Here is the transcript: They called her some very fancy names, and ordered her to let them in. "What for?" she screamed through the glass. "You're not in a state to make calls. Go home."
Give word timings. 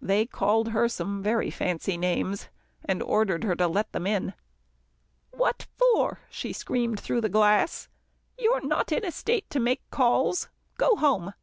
They 0.00 0.24
called 0.24 0.68
her 0.68 0.88
some 0.88 1.20
very 1.20 1.50
fancy 1.50 1.96
names, 1.96 2.48
and 2.84 3.02
ordered 3.02 3.42
her 3.42 3.56
to 3.56 3.66
let 3.66 3.90
them 3.90 4.06
in. 4.06 4.34
"What 5.32 5.66
for?" 5.76 6.20
she 6.30 6.52
screamed 6.52 7.00
through 7.00 7.22
the 7.22 7.28
glass. 7.28 7.88
"You're 8.38 8.64
not 8.64 8.92
in 8.92 9.04
a 9.04 9.10
state 9.10 9.50
to 9.50 9.58
make 9.58 9.82
calls. 9.90 10.48
Go 10.78 10.94
home." 10.94 11.34